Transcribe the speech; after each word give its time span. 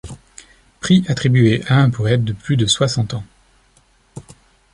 Prix 0.79 1.05
attribué 1.09 1.61
à 1.67 1.75
un 1.75 1.91
poète 1.91 2.23
de 2.25 2.33
plus 2.33 2.57
de 2.57 2.65
soixante 2.65 3.13
ans. 3.13 3.23